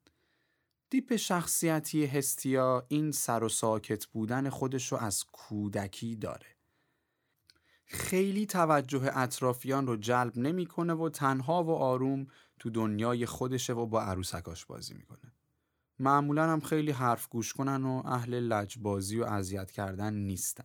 دیپ 0.91 1.17
شخصیتی 1.17 2.07
هستیا 2.07 2.87
این 2.89 3.13
سر 3.13 3.45
و 3.45 3.49
ساکت 3.49 4.07
بودن 4.07 4.49
خودش 4.49 4.93
رو 4.93 4.99
از 4.99 5.25
کودکی 5.25 6.17
داره. 6.17 6.57
خیلی 7.85 8.47
توجه 8.47 9.11
اطرافیان 9.15 9.87
رو 9.87 9.97
جلب 9.97 10.39
نمی‌کنه 10.39 10.93
و 10.93 11.09
تنها 11.09 11.65
و 11.65 11.71
آروم 11.71 12.27
تو 12.59 12.71
دنیای 12.71 13.27
خودشه 13.27 13.73
و 13.73 13.87
با 13.87 14.03
عروسکاش 14.03 14.67
بازی 14.67 14.95
می‌کنه. 14.95 15.33
معمولا 16.01 16.53
هم 16.53 16.61
خیلی 16.61 16.91
حرف 16.91 17.29
گوش 17.29 17.53
کنن 17.53 17.85
و 17.85 18.03
اهل 18.05 18.35
لجبازی 18.35 19.21
و 19.21 19.25
اذیت 19.25 19.71
کردن 19.71 20.15
نیستن. 20.15 20.65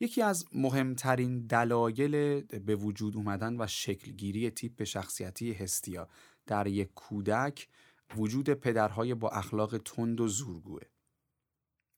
یکی 0.00 0.22
از 0.22 0.44
مهمترین 0.52 1.46
دلایل 1.46 2.40
به 2.40 2.76
وجود 2.76 3.16
اومدن 3.16 3.60
و 3.60 3.66
شکلگیری 3.66 4.50
تیپ 4.50 4.84
شخصیتی 4.84 5.52
هستیا 5.52 6.08
در 6.46 6.66
یک 6.66 6.94
کودک 6.94 7.68
وجود 8.16 8.50
پدرهای 8.50 9.14
با 9.14 9.30
اخلاق 9.30 9.78
تند 9.78 10.20
و 10.20 10.28
زورگوه. 10.28 10.82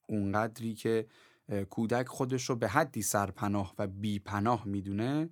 اونقدری 0.09 0.73
که 0.73 1.07
کودک 1.69 2.07
خودش 2.07 2.49
رو 2.49 2.55
به 2.55 2.67
حدی 2.67 3.01
سرپناه 3.01 3.75
و 3.77 3.87
بی 3.87 4.19
پناه 4.19 4.67
می‌دونه 4.67 5.29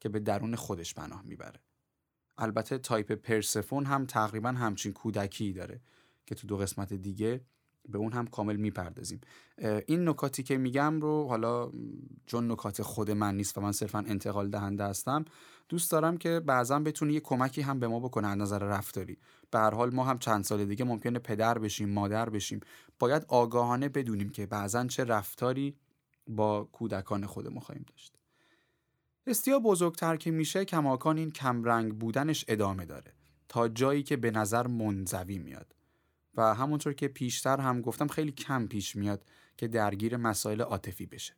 که 0.00 0.08
به 0.08 0.20
درون 0.20 0.56
خودش 0.56 0.94
پناه 0.94 1.22
می‌بره. 1.22 1.60
البته 2.38 2.78
تایپ 2.78 3.12
پرسفون 3.12 3.86
هم 3.86 4.06
تقریبا 4.06 4.48
همچین 4.48 4.92
کودکی 4.92 5.52
داره. 5.52 5.80
که 6.30 6.34
تو 6.34 6.46
دو 6.46 6.56
قسمت 6.56 6.92
دیگه 6.92 7.40
به 7.88 7.98
اون 7.98 8.12
هم 8.12 8.26
کامل 8.26 8.56
می‌پردازیم. 8.56 9.20
این 9.86 10.08
نکاتی 10.08 10.42
که 10.42 10.58
میگم 10.58 11.00
رو 11.00 11.26
حالا 11.28 11.70
چون 12.26 12.52
نکات 12.52 12.82
خود 12.82 13.10
من 13.10 13.36
نیست 13.36 13.58
و 13.58 13.60
من 13.60 13.72
صرفا 13.72 13.98
انتقال 13.98 14.50
دهنده 14.50 14.84
هستم 14.84 15.24
دوست 15.68 15.90
دارم 15.90 16.16
که 16.16 16.40
بعضا 16.40 16.78
بتونه 16.78 17.12
یه 17.12 17.20
کمکی 17.20 17.60
هم 17.60 17.80
به 17.80 17.88
ما 17.88 18.00
بکنه 18.00 18.28
از 18.28 18.38
نظر 18.38 18.58
رفتاری. 18.58 19.18
به 19.50 19.58
هر 19.58 19.74
حال 19.74 19.94
ما 19.94 20.04
هم 20.04 20.18
چند 20.18 20.44
سال 20.44 20.64
دیگه 20.64 20.84
ممکنه 20.84 21.18
پدر 21.18 21.58
بشیم 21.58 21.88
مادر 21.88 22.30
بشیم. 22.30 22.60
باید 22.98 23.24
آگاهانه 23.28 23.88
بدونیم 23.88 24.28
که 24.28 24.46
بعضا 24.46 24.86
چه 24.86 25.04
رفتاری 25.04 25.76
با 26.26 26.64
کودکان 26.64 27.26
خودمون 27.26 27.60
خواهیم 27.60 27.84
داشت. 27.88 28.16
استیا 29.26 29.58
بزرگتر 29.58 30.16
که 30.16 30.30
میشه 30.30 30.64
کماکان 30.64 31.18
این 31.18 31.30
کمرنگ 31.30 31.98
بودنش 31.98 32.44
ادامه 32.48 32.84
داره. 32.84 33.12
تا 33.48 33.68
جایی 33.68 34.02
که 34.02 34.16
به 34.16 34.30
نظر 34.30 34.66
منزوی 34.66 35.38
میاد. 35.38 35.74
و 36.34 36.54
همونطور 36.54 36.92
که 36.92 37.08
پیشتر 37.08 37.60
هم 37.60 37.80
گفتم 37.80 38.08
خیلی 38.08 38.32
کم 38.32 38.66
پیش 38.66 38.96
میاد 38.96 39.24
که 39.56 39.68
درگیر 39.68 40.16
مسائل 40.16 40.60
عاطفی 40.60 41.06
بشه. 41.06 41.34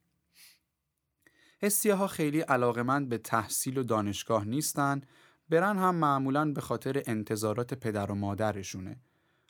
ها 1.84 2.06
خیلی 2.06 2.40
علاقمند 2.40 3.08
به 3.08 3.18
تحصیل 3.18 3.78
و 3.78 3.82
دانشگاه 3.82 4.44
نیستن 4.44 5.00
برن 5.48 5.78
هم 5.78 5.94
معمولا 5.94 6.52
به 6.52 6.60
خاطر 6.60 7.02
انتظارات 7.06 7.74
پدر 7.74 8.10
و 8.10 8.14
مادرشونه. 8.14 9.00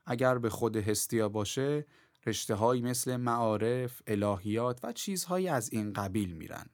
اگر 0.07 0.39
به 0.39 0.51
خود 0.51 0.77
هستیا 0.77 1.29
باشه 1.29 1.87
رشته 2.27 2.55
هایی 2.55 2.83
مثل 2.83 3.17
معارف، 3.17 4.03
الهیات 4.07 4.81
و 4.83 4.93
چیزهایی 4.93 5.49
از 5.49 5.73
این 5.73 5.93
قبیل 5.93 6.33
میرن. 6.33 6.67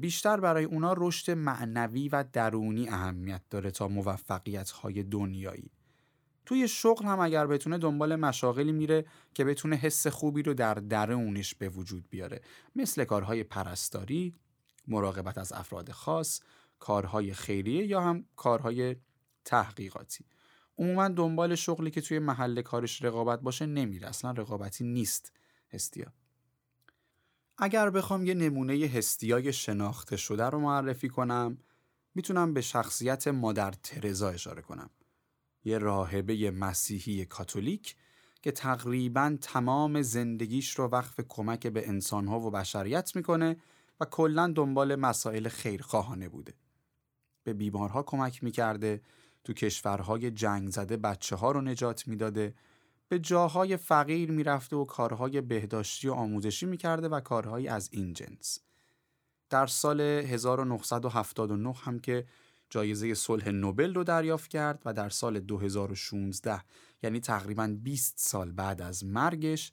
بیشتر 0.00 0.40
برای 0.40 0.64
اونا 0.64 0.94
رشد 0.96 1.30
معنوی 1.30 2.08
و 2.08 2.24
درونی 2.32 2.88
اهمیت 2.88 3.42
داره 3.50 3.70
تا 3.70 3.88
موفقیت 3.88 4.70
های 4.70 5.02
دنیایی. 5.02 5.70
توی 6.46 6.68
شغل 6.68 7.04
هم 7.04 7.20
اگر 7.20 7.46
بتونه 7.46 7.78
دنبال 7.78 8.16
مشاغلی 8.16 8.72
میره 8.72 9.04
که 9.34 9.44
بتونه 9.44 9.76
حس 9.76 10.06
خوبی 10.06 10.42
رو 10.42 10.54
در 10.54 10.74
درونش 10.74 11.54
به 11.54 11.68
وجود 11.68 12.10
بیاره. 12.10 12.40
مثل 12.76 13.04
کارهای 13.04 13.44
پرستاری، 13.44 14.34
مراقبت 14.88 15.38
از 15.38 15.52
افراد 15.52 15.90
خاص، 15.90 16.40
کارهای 16.78 17.34
خیریه 17.34 17.86
یا 17.86 18.00
هم 18.00 18.24
کارهای 18.36 18.96
تحقیقاتی. 19.44 20.24
عموما 20.78 21.08
دنبال 21.08 21.54
شغلی 21.54 21.90
که 21.90 22.00
توی 22.00 22.18
محل 22.18 22.62
کارش 22.62 23.02
رقابت 23.02 23.40
باشه 23.40 23.66
نمیره. 23.66 24.08
اصلا 24.08 24.30
رقابتی 24.30 24.84
نیست 24.84 25.32
هستیا 25.72 26.12
اگر 27.58 27.90
بخوام 27.90 28.26
یه 28.26 28.34
نمونه 28.34 28.90
هستیای 28.94 29.52
شناخته 29.52 30.16
شده 30.16 30.44
رو 30.44 30.60
معرفی 30.60 31.08
کنم 31.08 31.58
می‌تونم 32.14 32.54
به 32.54 32.60
شخصیت 32.60 33.28
مادر 33.28 33.70
ترزا 33.70 34.30
اشاره 34.30 34.62
کنم. 34.62 34.90
یه 35.66 35.78
راهبه 35.78 36.50
مسیحی 36.50 37.24
کاتولیک 37.24 37.96
که 38.42 38.52
تقریبا 38.52 39.36
تمام 39.40 40.02
زندگیش 40.02 40.78
رو 40.78 40.84
وقف 40.84 41.20
کمک 41.28 41.66
به 41.66 41.88
انسانها 41.88 42.40
و 42.40 42.50
بشریت 42.50 43.16
می‌کنه 43.16 43.56
و 44.00 44.04
کلا 44.04 44.52
دنبال 44.56 44.96
مسائل 44.96 45.48
خیرخواهانه 45.48 46.28
بوده. 46.28 46.54
به 47.44 47.52
بیمارها 47.52 48.02
کمک 48.02 48.44
می‌کرده، 48.44 49.00
تو 49.44 49.52
کشورهای 49.52 50.30
جنگ 50.30 50.70
زده 50.70 50.96
بچه 50.96 51.36
ها 51.36 51.50
رو 51.50 51.60
نجات 51.60 52.08
می‌داده، 52.08 52.54
به 53.08 53.18
جاهای 53.18 53.76
فقیر 53.76 54.30
می‌رفته 54.30 54.76
و 54.76 54.84
کارهای 54.84 55.40
بهداشتی 55.40 56.08
و 56.08 56.12
آموزشی 56.12 56.66
می‌کرده 56.66 57.08
و 57.08 57.20
کارهایی 57.20 57.68
از 57.68 57.88
این 57.92 58.12
جنس. 58.12 58.58
در 59.50 59.66
سال 59.66 60.00
1979 60.00 61.72
هم 61.72 61.98
که 61.98 62.26
جایزه 62.70 63.14
صلح 63.14 63.48
نوبل 63.48 63.94
رو 63.94 64.04
دریافت 64.04 64.50
کرد 64.50 64.82
و 64.84 64.92
در 64.92 65.08
سال 65.08 65.40
2016 65.40 66.62
یعنی 67.02 67.20
تقریبا 67.20 67.76
20 67.82 68.14
سال 68.18 68.52
بعد 68.52 68.82
از 68.82 69.04
مرگش 69.04 69.72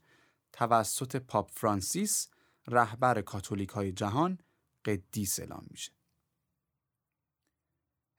توسط 0.51 1.15
پاپ 1.15 1.51
فرانسیس 1.51 2.27
رهبر 2.67 3.21
کاتولیک 3.21 3.69
های 3.69 3.91
جهان 3.91 4.37
قدیس 4.85 5.39
اعلام 5.39 5.65
میشه. 5.69 5.91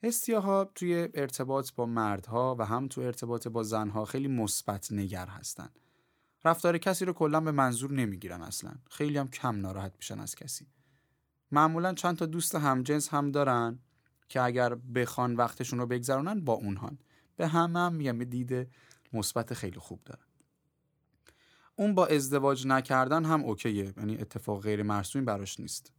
هستیاها 0.02 0.64
توی 0.74 1.08
ارتباط 1.14 1.72
با 1.74 1.86
مردها 1.86 2.56
و 2.58 2.64
هم 2.64 2.88
تو 2.88 3.00
ارتباط 3.00 3.48
با 3.48 3.62
زنها 3.62 4.04
خیلی 4.04 4.28
مثبت 4.28 4.92
نگر 4.92 5.26
هستن. 5.26 5.70
رفتار 6.44 6.78
کسی 6.78 7.04
رو 7.04 7.12
کلا 7.12 7.40
به 7.40 7.52
منظور 7.52 7.92
نمی‌گیرن 7.92 8.42
اصلا. 8.42 8.72
خیلی 8.90 9.18
هم 9.18 9.28
کم 9.28 9.60
ناراحت 9.60 9.92
میشن 9.96 10.20
از 10.20 10.34
کسی. 10.34 10.66
معمولا 11.50 11.94
چند 11.94 12.16
تا 12.16 12.26
دوست 12.26 12.54
همجنس 12.54 13.08
هم 13.08 13.30
دارن 13.30 13.78
که 14.28 14.40
اگر 14.40 14.74
بخوان 14.74 15.36
وقتشون 15.36 15.78
رو 15.78 15.86
بگذرونن 15.86 16.40
با 16.40 16.52
اونهان. 16.52 16.98
به 17.36 17.46
همه 17.46 17.78
هم 17.78 17.94
میگم 17.94 18.18
به 18.18 18.24
دید 18.24 18.68
مثبت 19.12 19.54
خیلی 19.54 19.78
خوب 19.78 20.00
دارن 20.04 20.24
اون 21.76 21.94
با 21.94 22.06
ازدواج 22.06 22.66
نکردن 22.66 23.24
هم 23.24 23.44
اوکیه 23.44 23.94
یعنی 23.96 24.18
اتفاق 24.18 24.62
غیر 24.62 24.82
مرسومی 24.82 25.24
براش 25.24 25.60
نیست. 25.60 25.92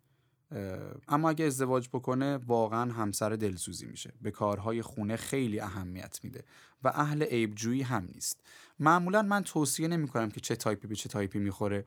اما 1.07 1.29
اگه 1.29 1.45
ازدواج 1.45 1.87
بکنه 1.87 2.37
واقعا 2.37 2.91
همسر 2.91 3.29
دلسوزی 3.29 3.85
میشه. 3.85 4.13
به 4.21 4.31
کارهای 4.31 4.81
خونه 4.81 5.15
خیلی 5.15 5.59
اهمیت 5.59 6.19
میده 6.23 6.43
و 6.83 6.87
اهل 6.87 7.23
عیبجویی 7.23 7.81
هم 7.81 8.07
نیست. 8.13 8.41
معمولا 8.79 9.21
من 9.21 9.43
توصیه 9.43 9.87
نمی 9.87 10.07
کنم 10.07 10.31
که 10.31 10.39
چه 10.39 10.55
تایپی 10.55 10.87
به 10.87 10.95
چه 10.95 11.09
تایپی 11.09 11.39
می‌خوره 11.39 11.85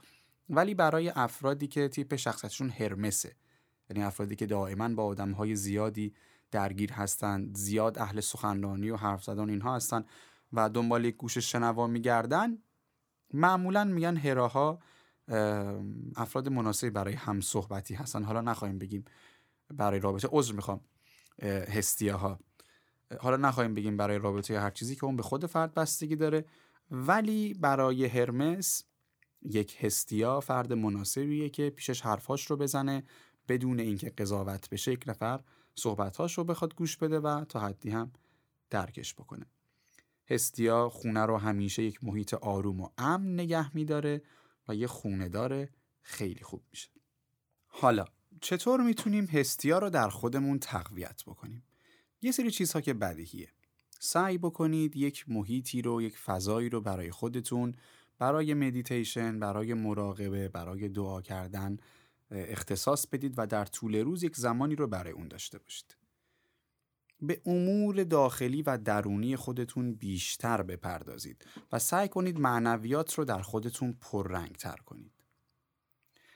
ولی 0.51 0.75
برای 0.75 1.09
افرادی 1.09 1.67
که 1.67 1.89
تیپ 1.89 2.17
شخصیتشون 2.17 2.71
هرمسه 2.71 3.37
یعنی 3.91 4.03
افرادی 4.03 4.37
که 4.37 4.47
دائما 4.47 4.89
با 4.89 5.05
آدمهای 5.05 5.57
زیادی 5.57 6.15
درگیر 6.51 6.93
هستند 6.93 7.57
زیاد 7.57 7.99
اهل 7.99 8.21
سخنرانی 8.21 8.91
و 8.91 8.97
حرف 8.97 9.25
زدن 9.25 9.51
اینها 9.51 9.77
هستن 9.77 10.05
و 10.53 10.69
دنبال 10.69 11.05
یک 11.05 11.17
گوش 11.17 11.39
شنوا 11.39 11.87
میگردن 11.87 12.59
معمولا 13.35 13.85
میگن 13.85 14.17
هراها 14.17 14.79
افراد 16.17 16.49
مناسبی 16.49 16.91
برای 16.91 17.15
هم 17.15 17.41
صحبتی 17.41 17.95
هستن. 17.95 18.25
حالا 18.25 18.41
نخواهیم 18.41 18.79
بگیم 18.79 19.05
برای 19.71 20.01
رابطه 20.01 20.29
عذر 20.33 20.55
می‌خوام 20.55 20.81
ها 22.03 22.39
حالا 23.21 23.37
نخواهیم 23.37 23.75
بگیم 23.75 23.97
برای 23.97 24.19
رابطه 24.19 24.55
یا 24.55 24.61
هر 24.61 24.71
چیزی 24.71 24.97
که 24.97 25.05
اون 25.05 25.17
به 25.17 25.23
خود 25.23 25.47
فرد 25.47 25.75
بستگی 25.75 26.17
داره 26.17 26.45
ولی 26.91 27.55
برای 27.55 28.07
هرمس 28.07 28.85
یک 29.43 29.85
هستیا 29.85 30.41
فرد 30.41 30.73
مناسبیه 30.73 31.49
که 31.49 31.71
پیشش 31.71 32.01
حرفاش 32.01 32.47
رو 32.47 32.57
بزنه 32.57 33.05
بدون 33.49 33.81
اینکه 33.81 34.11
قضاوت 34.11 34.71
بشه 34.71 34.93
یک 34.93 35.05
نفر 35.07 35.41
صحبتهاش 35.75 36.39
رو 36.39 36.45
بخواد 36.45 36.75
گوش 36.75 36.97
بده 36.97 37.21
و 37.21 37.45
تا 37.45 37.61
حدی 37.61 37.91
هم 37.91 38.13
درکش 38.71 39.15
بکنه. 39.15 39.47
هستیا 40.31 40.89
خونه 40.89 41.27
رو 41.27 41.37
همیشه 41.37 41.83
یک 41.83 42.05
محیط 42.05 42.35
آروم 42.35 42.81
و 42.81 42.89
امن 42.99 43.35
نگه 43.35 43.77
میداره 43.77 44.23
و 44.69 44.75
یه 44.75 44.87
خونه 44.87 45.29
داره 45.29 45.69
خیلی 46.03 46.41
خوب 46.41 46.63
میشه. 46.71 46.89
حالا 47.67 48.05
چطور 48.41 48.81
می‌تونیم 48.81 49.25
هستیا 49.25 49.79
رو 49.79 49.91
در 49.91 50.09
خودمون 50.09 50.59
تقویت 50.59 51.23
بکنیم؟ 51.27 51.63
یه 52.23 52.33
سری 52.33 52.51
چیزها 52.51 52.81
که 52.81 52.95
بدیهیه. 52.95 53.49
سعی 53.99 54.39
بکنید 54.39 54.97
یک 54.97 55.25
محیطی 55.29 55.83
رو 55.83 56.03
یک 56.03 56.19
فضایی 56.19 56.69
رو 56.69 56.81
برای 56.81 57.11
خودتون 57.11 57.75
برای 58.19 58.55
مدیتیشن 58.55 59.39
برای 59.39 59.75
مراقبه 59.75 60.49
برای 60.49 60.89
دعا 60.89 61.23
کردن 61.23 61.77
اختصاص 62.31 63.07
بدید 63.07 63.35
و 63.37 63.47
در 63.47 63.65
طول 63.65 63.97
روز 63.97 64.23
یک 64.23 64.37
زمانی 64.37 64.75
رو 64.75 64.87
برای 64.87 65.13
اون 65.13 65.29
داشته 65.29 65.59
باشید. 65.59 65.97
به 67.21 67.41
امور 67.47 68.05
داخلی 68.05 68.63
و 68.63 68.79
درونی 68.79 69.37
خودتون 69.37 69.95
بیشتر 69.95 70.63
بپردازید 70.63 71.45
و 71.73 71.79
سعی 71.79 72.09
کنید 72.09 72.41
معنویات 72.41 73.15
رو 73.15 73.25
در 73.25 73.43
خودتون 73.43 73.99
پررنگ 74.01 74.53
تر 74.53 74.77
کنید. 74.77 75.13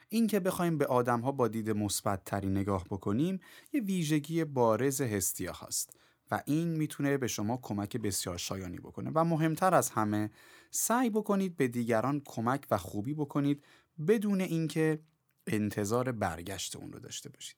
این 0.09 0.27
که 0.27 0.41
بخوایم 0.41 0.79
به 0.79 0.87
آدم 0.87 1.21
ها 1.21 1.33
با 1.33 1.49
دید 1.49 1.71
مثبت 1.71 2.25
تری 2.25 2.49
نگاه 2.49 2.85
بکنیم 2.85 3.41
یه 3.73 3.81
ویژگی 3.81 4.45
بارز 4.45 5.01
هستیا 5.01 5.53
هست 5.53 5.97
و 6.31 6.43
این 6.47 6.69
می‌تونه 6.69 7.19
به 7.19 7.27
شما 7.27 7.59
کمک 7.63 7.97
بسیار 7.97 8.39
شایانی 8.39 8.79
بکنه 8.79 9.11
و 9.15 9.25
مهمتر 9.25 9.75
از 9.75 9.91
همه 9.91 10.31
سعی 10.71 11.11
بکنید 11.11 11.57
به 11.57 11.69
دیگران 11.69 12.23
کمک 12.25 12.67
و 12.71 12.79
خوبی 12.79 13.15
بکنید 13.15 13.65
بدون 14.09 14.41
اینکه 14.41 15.01
انتظار 15.47 16.13
برگشت 16.13 16.77
اون 16.77 16.93
رو 16.93 16.99
داشته 16.99 17.29
باشید. 17.29 17.57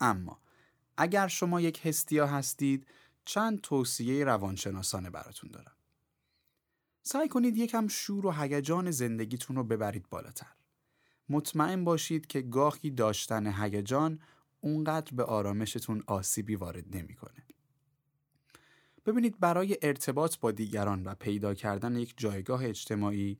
اما 0.00 0.40
اگر 0.96 1.28
شما 1.28 1.60
یک 1.60 1.86
هستیا 1.86 2.26
هستید 2.26 2.86
چند 3.24 3.60
توصیه 3.60 4.24
روانشناسانه 4.24 5.10
براتون 5.10 5.50
دارم. 5.50 5.76
سعی 7.02 7.28
کنید 7.28 7.56
یکم 7.56 7.88
شور 7.88 8.26
و 8.26 8.32
هیجان 8.32 8.90
زندگیتون 8.90 9.56
رو 9.56 9.64
ببرید 9.64 10.08
بالاتر. 10.10 10.52
مطمئن 11.28 11.84
باشید 11.84 12.26
که 12.26 12.42
گاهی 12.42 12.90
داشتن 12.90 13.62
هیجان 13.62 14.20
اونقدر 14.60 15.16
به 15.16 15.24
آرامشتون 15.24 16.02
آسیبی 16.06 16.56
وارد 16.56 16.96
نمی‌کنه. 16.96 17.44
ببینید 19.06 19.40
برای 19.40 19.78
ارتباط 19.82 20.38
با 20.38 20.50
دیگران 20.50 21.04
و 21.04 21.14
پیدا 21.14 21.54
کردن 21.54 21.96
یک 21.96 22.14
جایگاه 22.16 22.66
اجتماعی 22.66 23.38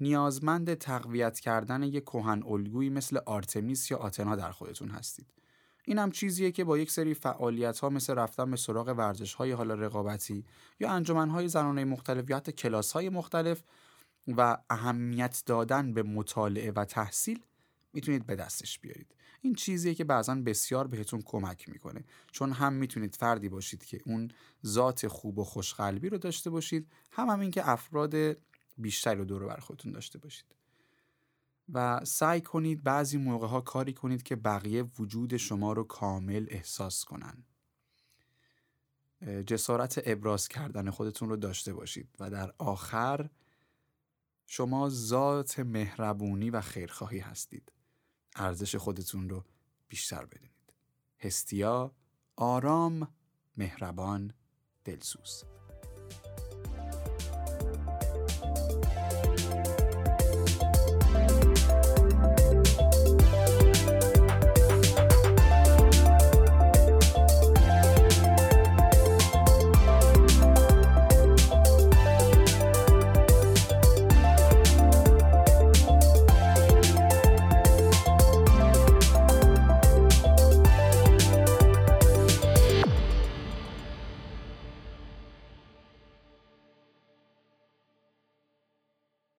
نیازمند 0.00 0.74
تقویت 0.74 1.40
کردن 1.40 1.82
یک 1.82 2.04
کهن 2.04 2.42
الگویی 2.46 2.90
مثل 2.90 3.18
آرتمیس 3.26 3.90
یا 3.90 3.96
آتنا 3.96 4.36
در 4.36 4.50
خودتون 4.50 4.88
هستید. 4.88 5.26
این 5.84 5.98
هم 5.98 6.10
چیزیه 6.10 6.50
که 6.52 6.64
با 6.64 6.78
یک 6.78 6.90
سری 6.90 7.14
فعالیت 7.14 7.78
ها 7.78 7.88
مثل 7.88 8.14
رفتن 8.14 8.50
به 8.50 8.56
سراغ 8.56 8.88
ورزش 8.88 9.34
های 9.34 9.52
حالا 9.52 9.74
رقابتی 9.74 10.44
یا 10.80 10.90
انجمن 10.90 11.30
های 11.30 11.48
زنانه 11.48 11.84
مختلف 11.84 12.30
یا 12.30 12.36
حتی 12.36 12.52
کلاس 12.52 12.92
های 12.92 13.08
مختلف 13.08 13.62
و 14.28 14.58
اهمیت 14.70 15.42
دادن 15.46 15.94
به 15.94 16.02
مطالعه 16.02 16.72
و 16.72 16.84
تحصیل 16.84 17.42
می‌تونید 17.92 18.26
به 18.26 18.36
دستش 18.36 18.78
بیارید. 18.78 19.14
این 19.40 19.54
چیزیه 19.54 19.94
که 19.94 20.04
بعضا 20.04 20.34
بسیار 20.34 20.86
بهتون 20.86 21.22
کمک 21.22 21.68
می‌کنه. 21.68 22.04
چون 22.32 22.52
هم 22.52 22.72
می‌تونید 22.72 23.14
فردی 23.14 23.48
باشید 23.48 23.84
که 23.84 24.00
اون 24.06 24.30
ذات 24.66 25.08
خوب 25.08 25.38
و 25.38 25.44
خوشقلبی 25.44 26.08
رو 26.08 26.18
داشته 26.18 26.50
باشید 26.50 26.88
هم 27.10 27.28
همین 27.28 27.50
که 27.50 27.70
افراد 27.70 28.14
بیشتری 28.76 29.18
رو 29.18 29.24
دور 29.24 29.46
بر 29.46 29.56
خودتون 29.56 29.92
داشته 29.92 30.18
باشید. 30.18 30.56
و 31.72 32.04
سعی 32.04 32.40
کنید 32.40 32.82
بعضی 32.82 33.18
موقع 33.18 33.46
ها 33.46 33.60
کاری 33.60 33.92
کنید 33.92 34.22
که 34.22 34.36
بقیه 34.36 34.82
وجود 34.82 35.36
شما 35.36 35.72
رو 35.72 35.84
کامل 35.84 36.46
احساس 36.50 37.04
کنن. 37.04 37.44
جسارت 39.46 40.02
ابراز 40.04 40.48
کردن 40.48 40.90
خودتون 40.90 41.28
رو 41.28 41.36
داشته 41.36 41.74
باشید 41.74 42.08
و 42.20 42.30
در 42.30 42.52
آخر 42.58 43.30
شما 44.46 44.88
ذات 44.88 45.58
مهربونی 45.58 46.50
و 46.50 46.60
خیرخواهی 46.60 47.18
هستید. 47.18 47.72
ارزش 48.36 48.76
خودتون 48.76 49.28
رو 49.28 49.44
بیشتر 49.88 50.24
بدونید. 50.24 50.74
هستیا 51.20 51.94
آرام 52.36 53.08
مهربان 53.56 54.34
دلسوز. 54.84 55.53